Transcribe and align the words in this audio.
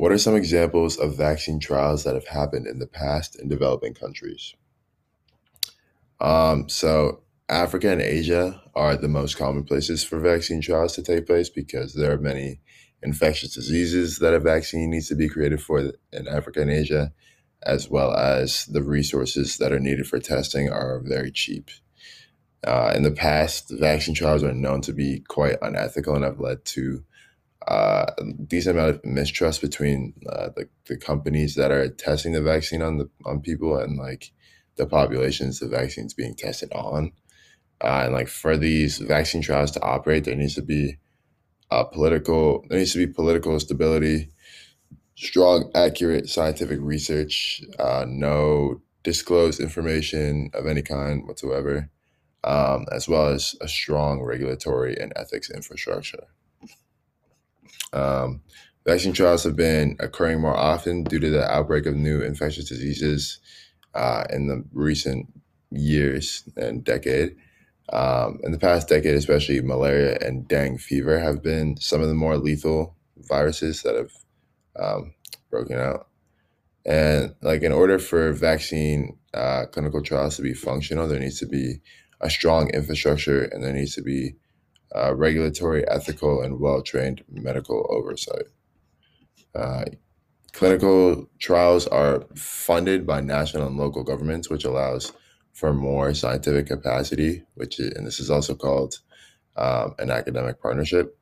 What 0.00 0.12
are 0.12 0.18
some 0.18 0.34
examples 0.34 0.96
of 0.96 1.18
vaccine 1.18 1.60
trials 1.60 2.04
that 2.04 2.14
have 2.14 2.26
happened 2.26 2.66
in 2.66 2.78
the 2.78 2.86
past 2.86 3.38
in 3.38 3.48
developing 3.48 3.92
countries? 3.92 4.54
Um, 6.22 6.70
so, 6.70 7.20
Africa 7.50 7.92
and 7.92 8.00
Asia 8.00 8.62
are 8.74 8.96
the 8.96 9.08
most 9.08 9.36
common 9.36 9.62
places 9.62 10.02
for 10.02 10.18
vaccine 10.18 10.62
trials 10.62 10.94
to 10.94 11.02
take 11.02 11.26
place 11.26 11.50
because 11.50 11.92
there 11.92 12.10
are 12.12 12.16
many 12.16 12.60
infectious 13.02 13.54
diseases 13.54 14.20
that 14.20 14.32
a 14.32 14.40
vaccine 14.40 14.88
needs 14.88 15.08
to 15.08 15.14
be 15.14 15.28
created 15.28 15.60
for 15.60 15.92
in 16.14 16.26
Africa 16.26 16.62
and 16.62 16.70
Asia, 16.70 17.12
as 17.64 17.90
well 17.90 18.14
as 18.14 18.64
the 18.64 18.82
resources 18.82 19.58
that 19.58 19.70
are 19.70 19.78
needed 19.78 20.06
for 20.06 20.18
testing 20.18 20.70
are 20.70 21.02
very 21.04 21.30
cheap. 21.30 21.70
Uh, 22.66 22.90
in 22.96 23.02
the 23.02 23.10
past, 23.10 23.68
vaccine 23.68 24.14
trials 24.14 24.42
are 24.42 24.54
known 24.54 24.80
to 24.80 24.94
be 24.94 25.20
quite 25.28 25.58
unethical 25.60 26.14
and 26.14 26.24
have 26.24 26.40
led 26.40 26.64
to 26.64 27.04
uh, 27.68 28.06
a 28.18 28.24
decent 28.46 28.76
amount 28.76 28.96
of 28.96 29.04
mistrust 29.04 29.60
between 29.60 30.14
uh, 30.28 30.48
the, 30.56 30.68
the 30.86 30.96
companies 30.96 31.54
that 31.54 31.70
are 31.70 31.88
testing 31.88 32.32
the 32.32 32.42
vaccine 32.42 32.82
on 32.82 32.98
the 32.98 33.08
on 33.26 33.40
people 33.40 33.76
and 33.76 33.98
like 33.98 34.32
the 34.76 34.86
populations 34.86 35.58
the 35.58 35.68
vaccine's 35.68 36.14
being 36.14 36.34
tested 36.34 36.72
on. 36.72 37.12
Uh, 37.82 38.02
and 38.04 38.12
like 38.12 38.28
for 38.28 38.56
these 38.56 38.98
vaccine 38.98 39.42
trials 39.42 39.70
to 39.70 39.82
operate, 39.82 40.24
there 40.24 40.34
needs 40.34 40.54
to 40.54 40.62
be 40.62 40.98
uh, 41.70 41.84
political 41.84 42.64
there 42.68 42.78
needs 42.78 42.92
to 42.92 43.06
be 43.06 43.12
political 43.12 43.58
stability, 43.60 44.30
strong, 45.16 45.70
accurate 45.74 46.28
scientific 46.28 46.78
research, 46.80 47.62
uh, 47.78 48.04
no 48.08 48.80
disclosed 49.02 49.60
information 49.60 50.50
of 50.54 50.66
any 50.66 50.82
kind 50.82 51.26
whatsoever, 51.26 51.90
um, 52.44 52.86
as 52.92 53.08
well 53.08 53.28
as 53.28 53.54
a 53.60 53.68
strong 53.68 54.22
regulatory 54.22 54.96
and 54.98 55.12
ethics 55.16 55.50
infrastructure. 55.50 56.26
Um, 57.92 58.42
vaccine 58.86 59.12
trials 59.12 59.44
have 59.44 59.56
been 59.56 59.96
occurring 60.00 60.40
more 60.40 60.56
often 60.56 61.04
due 61.04 61.18
to 61.18 61.30
the 61.30 61.50
outbreak 61.50 61.86
of 61.86 61.96
new 61.96 62.22
infectious 62.22 62.68
diseases 62.68 63.38
uh, 63.94 64.24
in 64.30 64.46
the 64.46 64.64
recent 64.72 65.26
years 65.70 66.44
and 66.56 66.84
decade. 66.84 67.36
Um, 67.92 68.38
in 68.44 68.52
the 68.52 68.58
past 68.58 68.88
decade, 68.88 69.16
especially 69.16 69.60
malaria 69.60 70.16
and 70.20 70.46
dengue 70.46 70.80
fever 70.80 71.18
have 71.18 71.42
been 71.42 71.76
some 71.76 72.00
of 72.00 72.08
the 72.08 72.14
more 72.14 72.38
lethal 72.38 72.96
viruses 73.16 73.82
that 73.82 73.96
have 73.96 74.12
um, 74.78 75.14
broken 75.50 75.78
out. 75.78 76.06
And 76.86 77.34
like 77.42 77.62
in 77.62 77.72
order 77.72 77.98
for 77.98 78.32
vaccine 78.32 79.18
uh, 79.34 79.66
clinical 79.66 80.02
trials 80.02 80.36
to 80.36 80.42
be 80.42 80.54
functional, 80.54 81.08
there 81.08 81.18
needs 81.18 81.40
to 81.40 81.46
be 81.46 81.80
a 82.20 82.30
strong 82.30 82.70
infrastructure 82.70 83.42
and 83.42 83.62
there 83.62 83.72
needs 83.72 83.94
to 83.96 84.02
be 84.02 84.36
uh, 84.94 85.14
regulatory, 85.14 85.86
ethical, 85.88 86.42
and 86.42 86.60
well 86.60 86.82
trained 86.82 87.22
medical 87.28 87.86
oversight. 87.90 88.46
Uh, 89.54 89.84
clinical 90.52 91.28
trials 91.38 91.86
are 91.86 92.24
funded 92.34 93.06
by 93.06 93.20
national 93.20 93.66
and 93.66 93.76
local 93.76 94.02
governments, 94.02 94.50
which 94.50 94.64
allows 94.64 95.12
for 95.52 95.72
more 95.72 96.14
scientific 96.14 96.66
capacity, 96.66 97.42
which 97.54 97.78
is, 97.78 97.92
and 97.92 98.06
this 98.06 98.20
is 98.20 98.30
also 98.30 98.54
called 98.54 99.00
um, 99.56 99.94
an 99.98 100.10
academic 100.10 100.60
partnership. 100.60 101.16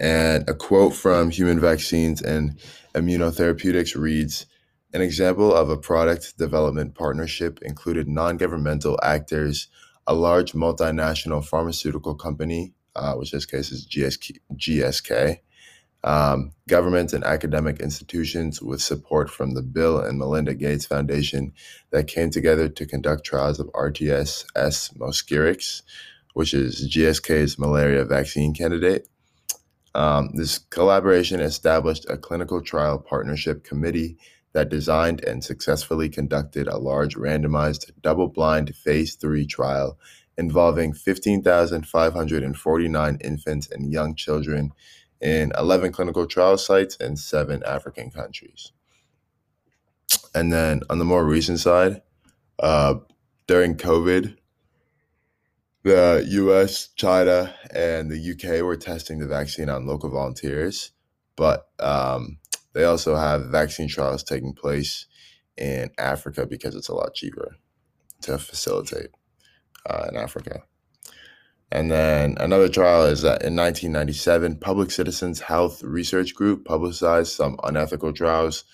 And 0.00 0.48
a 0.48 0.54
quote 0.54 0.94
from 0.94 1.30
Human 1.30 1.60
Vaccines 1.60 2.20
and 2.20 2.58
Immunotherapeutics 2.94 3.96
reads 3.96 4.46
An 4.92 5.00
example 5.00 5.54
of 5.54 5.70
a 5.70 5.76
product 5.76 6.36
development 6.36 6.94
partnership 6.94 7.60
included 7.62 8.08
non 8.08 8.36
governmental 8.36 8.98
actors 9.02 9.68
a 10.06 10.14
large 10.14 10.52
multinational 10.52 11.44
pharmaceutical 11.44 12.14
company, 12.14 12.74
uh, 12.96 13.14
which 13.14 13.32
in 13.32 13.36
this 13.36 13.46
case 13.46 13.72
is 13.72 13.86
GSK, 13.86 14.38
GSK 14.54 15.38
um, 16.04 16.52
governments 16.68 17.14
and 17.14 17.24
academic 17.24 17.80
institutions 17.80 18.60
with 18.60 18.82
support 18.82 19.30
from 19.30 19.54
the 19.54 19.62
Bill 19.62 19.98
and 19.98 20.18
Melinda 20.18 20.54
Gates 20.54 20.84
Foundation 20.84 21.52
that 21.90 22.06
came 22.06 22.30
together 22.30 22.68
to 22.68 22.86
conduct 22.86 23.24
trials 23.24 23.58
of 23.58 23.68
RTS 23.68 24.44
S. 24.54 24.90
mosquirix, 24.98 25.80
which 26.34 26.52
is 26.52 26.86
GSK's 26.94 27.58
malaria 27.58 28.04
vaccine 28.04 28.52
candidate. 28.54 29.08
Um, 29.94 30.30
this 30.34 30.58
collaboration 30.58 31.40
established 31.40 32.04
a 32.10 32.18
clinical 32.18 32.60
trial 32.60 32.98
partnership 32.98 33.64
committee 33.64 34.18
that 34.54 34.70
designed 34.70 35.22
and 35.24 35.44
successfully 35.44 36.08
conducted 36.08 36.66
a 36.66 36.78
large 36.78 37.16
randomized 37.16 37.90
double 38.00 38.28
blind 38.28 38.74
phase 38.74 39.14
3 39.16 39.46
trial 39.46 39.98
involving 40.38 40.94
15,549 40.94 43.18
infants 43.22 43.68
and 43.70 43.92
young 43.92 44.14
children 44.14 44.72
in 45.20 45.52
11 45.58 45.92
clinical 45.92 46.26
trial 46.26 46.56
sites 46.56 46.96
in 46.96 47.16
seven 47.16 47.62
African 47.64 48.10
countries. 48.10 48.72
And 50.34 50.50
then 50.52 50.80
on 50.90 50.98
the 50.98 51.04
more 51.04 51.24
recent 51.24 51.60
side, 51.60 52.02
uh, 52.58 52.96
during 53.46 53.76
COVID, 53.76 54.36
the 55.82 56.24
US, 56.28 56.88
China, 56.96 57.54
and 57.70 58.10
the 58.10 58.32
UK 58.32 58.62
were 58.62 58.76
testing 58.76 59.18
the 59.18 59.26
vaccine 59.26 59.68
on 59.68 59.86
local 59.86 60.08
volunteers, 60.10 60.92
but 61.36 61.68
um, 61.78 62.38
they 62.74 62.84
also 62.84 63.16
have 63.16 63.46
vaccine 63.46 63.88
trials 63.88 64.22
taking 64.22 64.52
place 64.54 65.06
in 65.56 65.90
Africa 65.98 66.46
because 66.46 66.74
it's 66.74 66.88
a 66.88 66.94
lot 66.94 67.14
cheaper 67.14 67.56
to 68.22 68.38
facilitate 68.38 69.10
uh, 69.88 70.06
in 70.10 70.16
Africa. 70.16 70.62
And 71.70 71.90
then 71.90 72.36
another 72.38 72.68
trial 72.68 73.04
is 73.06 73.22
that 73.22 73.42
in 73.42 73.56
1997, 73.56 74.58
Public 74.58 74.90
Citizens 74.90 75.40
Health 75.40 75.82
Research 75.82 76.34
Group 76.34 76.64
publicized 76.64 77.32
some 77.32 77.58
unethical 77.64 78.12
trials 78.12 78.64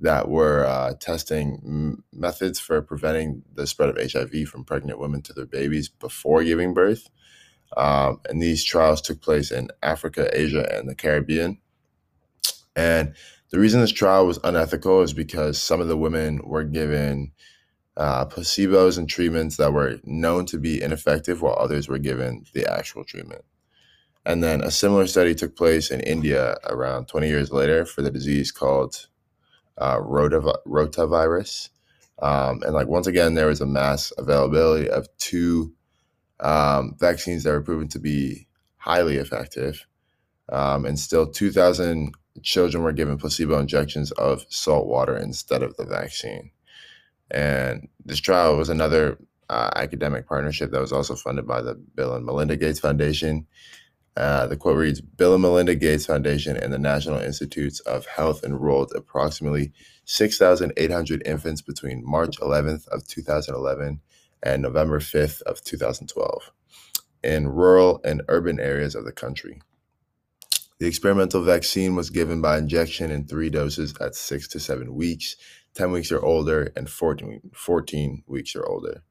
that 0.00 0.28
were 0.28 0.66
uh, 0.66 0.94
testing 1.00 1.62
m- 1.64 2.04
methods 2.12 2.58
for 2.58 2.82
preventing 2.82 3.42
the 3.54 3.66
spread 3.66 3.88
of 3.88 4.12
HIV 4.12 4.48
from 4.48 4.64
pregnant 4.64 4.98
women 4.98 5.22
to 5.22 5.32
their 5.32 5.46
babies 5.46 5.88
before 5.88 6.44
giving 6.44 6.74
birth. 6.74 7.08
Um, 7.76 8.20
and 8.28 8.42
these 8.42 8.64
trials 8.64 9.00
took 9.00 9.22
place 9.22 9.50
in 9.50 9.68
Africa, 9.82 10.28
Asia, 10.32 10.68
and 10.76 10.88
the 10.88 10.94
Caribbean. 10.94 11.58
And 12.76 13.14
the 13.50 13.58
reason 13.58 13.80
this 13.80 13.92
trial 13.92 14.26
was 14.26 14.38
unethical 14.44 15.02
is 15.02 15.12
because 15.12 15.60
some 15.60 15.80
of 15.80 15.88
the 15.88 15.96
women 15.96 16.40
were 16.44 16.64
given 16.64 17.32
uh, 17.96 18.24
placebos 18.26 18.96
and 18.96 19.08
treatments 19.08 19.56
that 19.56 19.72
were 19.72 19.98
known 20.04 20.46
to 20.46 20.58
be 20.58 20.80
ineffective, 20.80 21.42
while 21.42 21.56
others 21.58 21.88
were 21.88 21.98
given 21.98 22.44
the 22.54 22.64
actual 22.70 23.04
treatment. 23.04 23.44
And 24.24 24.42
then 24.42 24.62
a 24.62 24.70
similar 24.70 25.06
study 25.06 25.34
took 25.34 25.56
place 25.56 25.90
in 25.90 26.00
India 26.00 26.56
around 26.64 27.06
20 27.08 27.28
years 27.28 27.50
later 27.50 27.84
for 27.84 28.02
the 28.02 28.10
disease 28.10 28.52
called 28.52 29.08
uh, 29.78 29.98
rotavirus. 29.98 31.70
Um, 32.20 32.62
and 32.62 32.74
like 32.74 32.86
once 32.86 33.06
again, 33.06 33.34
there 33.34 33.46
was 33.46 33.60
a 33.60 33.66
mass 33.66 34.12
availability 34.18 34.88
of 34.88 35.08
two 35.16 35.72
um, 36.38 36.94
vaccines 36.98 37.42
that 37.42 37.52
were 37.52 37.62
proven 37.62 37.88
to 37.88 37.98
be 37.98 38.46
highly 38.76 39.16
effective. 39.16 39.86
Um, 40.50 40.84
and 40.84 40.98
still, 40.98 41.26
2,000 41.26 42.12
children 42.42 42.82
were 42.82 42.92
given 42.92 43.18
placebo 43.18 43.58
injections 43.58 44.10
of 44.12 44.44
salt 44.48 44.86
water 44.86 45.16
instead 45.16 45.62
of 45.62 45.76
the 45.76 45.84
vaccine. 45.84 46.50
And 47.30 47.88
this 48.04 48.20
trial 48.20 48.56
was 48.56 48.68
another 48.68 49.18
uh, 49.48 49.70
academic 49.76 50.26
partnership 50.26 50.70
that 50.70 50.80
was 50.80 50.92
also 50.92 51.14
funded 51.14 51.46
by 51.46 51.60
the 51.60 51.74
Bill 51.74 52.14
and 52.14 52.24
Melinda 52.24 52.56
Gates 52.56 52.80
Foundation. 52.80 53.46
Uh, 54.16 54.46
the 54.46 54.56
quote 54.56 54.76
reads 54.76 55.00
Bill 55.00 55.34
and 55.34 55.42
Melinda 55.42 55.74
Gates 55.74 56.06
Foundation 56.06 56.56
and 56.56 56.72
the 56.72 56.78
National 56.78 57.18
Institutes 57.18 57.80
of 57.80 58.06
Health 58.06 58.44
enrolled 58.44 58.92
approximately 58.94 59.72
6,800 60.04 61.22
infants 61.26 61.62
between 61.62 62.04
March 62.04 62.38
11th 62.38 62.88
of 62.88 63.06
2011 63.06 64.00
and 64.42 64.62
November 64.62 64.98
5th 64.98 65.42
of 65.42 65.62
2012 65.62 66.50
in 67.22 67.48
rural 67.48 68.00
and 68.04 68.22
urban 68.28 68.58
areas 68.58 68.94
of 68.94 69.04
the 69.04 69.12
country. 69.12 69.60
The 70.80 70.88
experimental 70.88 71.42
vaccine 71.42 71.94
was 71.94 72.10
given 72.10 72.40
by 72.42 72.58
injection 72.58 73.12
in 73.12 73.26
three 73.26 73.50
doses 73.50 73.94
at 74.00 74.16
six 74.16 74.48
to 74.48 74.60
seven 74.60 74.94
weeks 74.94 75.36
10 75.74 75.92
weeks 75.92 76.10
or 76.10 76.24
older, 76.24 76.72
and 76.76 76.88
14, 76.88 77.50
14 77.52 78.24
weeks 78.26 78.56
or 78.56 78.66
older. 78.66 79.02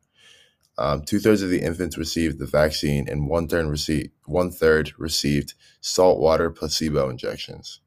Um, 0.77 1.03
Two 1.03 1.19
thirds 1.19 1.41
of 1.41 1.49
the 1.49 1.61
infants 1.61 1.97
received 1.97 2.39
the 2.39 2.45
vaccine, 2.45 3.07
and 3.09 3.27
one 3.27 3.47
third 3.47 3.67
received 3.67 4.11
one 4.25 4.49
third 4.49 4.93
received 4.97 5.53
saltwater 5.81 6.49
placebo 6.49 7.09
injections. 7.09 7.81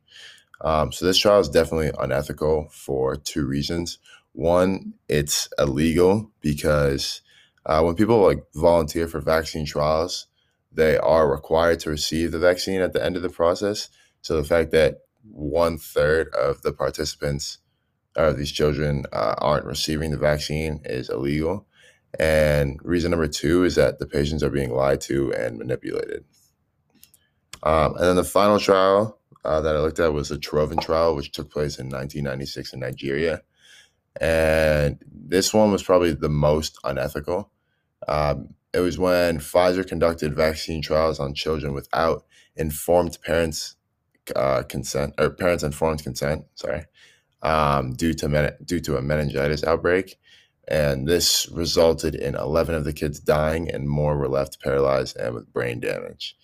Um, 0.60 0.92
so 0.92 1.06
this 1.06 1.18
trial 1.18 1.40
is 1.40 1.48
definitely 1.48 1.90
unethical 1.98 2.68
for 2.70 3.16
two 3.16 3.46
reasons. 3.46 3.98
One, 4.32 4.94
it's 5.08 5.48
illegal 5.58 6.30
because 6.40 7.22
uh, 7.64 7.82
when 7.82 7.94
people 7.94 8.20
like 8.20 8.44
volunteer 8.54 9.08
for 9.08 9.20
vaccine 9.20 9.66
trials, 9.66 10.26
they 10.74 10.96
are 10.98 11.30
required 11.30 11.80
to 11.80 11.90
receive 11.90 12.32
the 12.32 12.38
vaccine 12.38 12.80
at 12.80 12.92
the 12.92 13.04
end 13.04 13.16
of 13.16 13.22
the 13.22 13.28
process. 13.28 13.88
So 14.22 14.36
the 14.36 14.48
fact 14.48 14.70
that 14.72 14.98
one 15.22 15.78
third 15.78 16.28
of 16.34 16.62
the 16.62 16.72
participants 16.72 17.58
uh, 18.16 18.32
these 18.32 18.52
children 18.52 19.04
uh, 19.12 19.34
aren't 19.38 19.64
receiving 19.64 20.10
the 20.10 20.19
vaccine 20.19 20.80
is 20.84 21.08
illegal. 21.08 21.66
And 22.19 22.78
reason 22.82 23.10
number 23.10 23.26
two 23.26 23.64
is 23.64 23.76
that 23.76 23.98
the 23.98 24.06
patients 24.06 24.42
are 24.42 24.50
being 24.50 24.70
lied 24.70 25.00
to 25.02 25.32
and 25.32 25.58
manipulated. 25.58 26.24
Um, 27.62 27.94
and 27.96 28.04
then 28.04 28.16
the 28.16 28.24
final 28.24 28.58
trial 28.58 29.19
uh, 29.44 29.60
that 29.62 29.76
I 29.76 29.80
looked 29.80 29.98
at 29.98 30.12
was 30.12 30.28
the 30.28 30.36
Trovan 30.36 30.80
trial, 30.80 31.16
which 31.16 31.32
took 31.32 31.50
place 31.50 31.78
in 31.78 31.86
1996 31.86 32.74
in 32.74 32.80
Nigeria. 32.80 33.42
And 34.20 34.98
this 35.10 35.54
one 35.54 35.72
was 35.72 35.82
probably 35.82 36.12
the 36.12 36.28
most 36.28 36.78
unethical. 36.84 37.50
Um, 38.06 38.54
it 38.74 38.80
was 38.80 38.98
when 38.98 39.38
Pfizer 39.38 39.86
conducted 39.86 40.34
vaccine 40.34 40.82
trials 40.82 41.20
on 41.20 41.34
children 41.34 41.74
without 41.74 42.24
informed 42.56 43.19
parents' 43.22 43.76
uh, 44.34 44.62
consent 44.62 45.14
or 45.19 45.30
parents' 45.30 45.62
informed 45.62 46.02
consent. 46.02 46.44
Sorry, 46.54 46.84
um, 47.42 47.92
due 47.94 48.14
to 48.14 48.28
men- 48.28 48.56
due 48.64 48.80
to 48.80 48.96
a 48.96 49.02
meningitis 49.02 49.64
outbreak, 49.64 50.19
and 50.69 51.06
this 51.06 51.48
resulted 51.52 52.14
in 52.14 52.34
11 52.34 52.74
of 52.74 52.84
the 52.84 52.92
kids 52.92 53.20
dying, 53.20 53.70
and 53.70 53.88
more 53.88 54.16
were 54.16 54.28
left 54.28 54.62
paralyzed 54.62 55.16
and 55.16 55.34
with 55.34 55.52
brain 55.52 55.80
damage. 55.80 56.36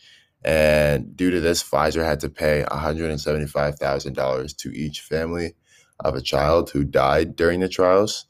And 0.45 1.17
due 1.17 1.31
to 1.31 1.41
this, 1.41 1.63
Pfizer 1.63 2.05
had 2.05 2.21
to 2.21 2.29
pay 2.29 2.65
$175,000 2.71 4.57
to 4.57 4.71
each 4.71 5.01
family 5.01 5.55
of 6.01 6.15
a 6.15 6.21
child 6.21 6.71
who 6.71 6.85
died 6.85 7.35
during 7.35 7.61
the 7.61 7.69
trials. 7.69 8.27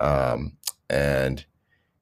Um, 0.00 0.58
and 0.90 1.44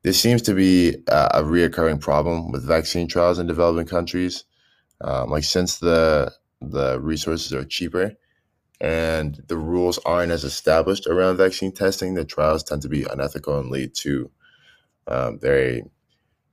this 0.04 0.20
seems 0.20 0.42
to 0.42 0.54
be 0.54 0.94
a, 1.08 1.30
a 1.34 1.42
reoccurring 1.42 2.00
problem 2.00 2.52
with 2.52 2.62
vaccine 2.62 3.08
trials 3.08 3.38
in 3.38 3.46
developing 3.46 3.86
countries. 3.86 4.44
Um, 5.00 5.30
like 5.30 5.44
since 5.44 5.78
the 5.78 6.32
the 6.60 7.00
resources 7.00 7.52
are 7.52 7.64
cheaper 7.64 8.12
and 8.80 9.42
the 9.48 9.56
rules 9.56 9.98
aren't 10.06 10.32
as 10.32 10.44
established 10.44 11.06
around 11.06 11.36
vaccine 11.36 11.72
testing, 11.72 12.14
the 12.14 12.24
trials 12.24 12.62
tend 12.62 12.82
to 12.82 12.88
be 12.88 13.04
unethical 13.04 13.58
and 13.58 13.70
lead 13.70 13.94
to 13.94 14.30
um, 15.08 15.38
very 15.38 15.82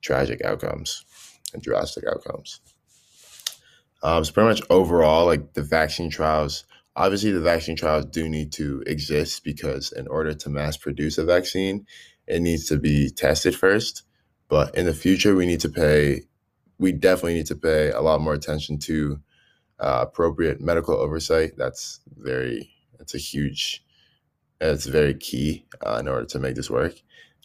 tragic 0.01 0.41
outcomes 0.43 1.05
and 1.53 1.61
drastic 1.61 2.05
outcomes. 2.07 2.59
Um, 4.03 4.23
so 4.25 4.31
pretty 4.31 4.49
much 4.49 4.61
overall, 4.69 5.25
like 5.25 5.53
the 5.53 5.61
vaccine 5.61 6.09
trials, 6.09 6.65
obviously 6.95 7.31
the 7.31 7.41
vaccine 7.41 7.75
trials 7.75 8.05
do 8.05 8.27
need 8.27 8.51
to 8.53 8.83
exist 8.87 9.43
because 9.43 9.91
in 9.91 10.07
order 10.07 10.33
to 10.33 10.49
mass 10.49 10.77
produce 10.77 11.17
a 11.17 11.23
vaccine, 11.23 11.85
it 12.27 12.41
needs 12.41 12.65
to 12.67 12.77
be 12.77 13.09
tested 13.09 13.55
first. 13.55 14.03
But 14.47 14.75
in 14.75 14.85
the 14.85 14.93
future, 14.93 15.35
we 15.35 15.45
need 15.45 15.61
to 15.61 15.69
pay, 15.69 16.23
we 16.77 16.91
definitely 16.91 17.35
need 17.35 17.47
to 17.47 17.55
pay 17.55 17.91
a 17.91 18.01
lot 18.01 18.21
more 18.21 18.33
attention 18.33 18.79
to 18.79 19.19
uh, 19.79 20.05
appropriate 20.07 20.61
medical 20.61 20.95
oversight. 20.95 21.53
That's 21.57 21.99
very, 22.17 22.69
it's 22.99 23.15
a 23.15 23.17
huge, 23.17 23.83
it's 24.59 24.85
very 24.85 25.13
key 25.13 25.65
uh, 25.85 25.97
in 25.99 26.07
order 26.07 26.25
to 26.25 26.39
make 26.39 26.55
this 26.55 26.69
work. 26.69 27.01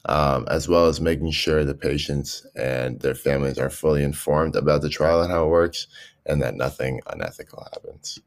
Um, 0.09 0.47
as 0.49 0.69
well 0.69 0.87
as 0.87 1.01
making 1.01 1.33
sure 1.33 1.65
the 1.65 1.75
patients 1.75 2.47
and 2.55 3.01
their 3.01 3.17
families 3.17 3.59
are 3.59 3.71
fully 3.71 4.05
informed 4.05 4.55
about 4.55 4.83
the 4.83 4.89
trial 4.89 5.21
and 5.21 5.33
how 5.33 5.47
it 5.47 5.51
works, 5.51 5.89
and 6.25 6.41
that 6.43 6.55
nothing 6.55 7.01
unethical 7.09 7.67
happens. 7.73 8.21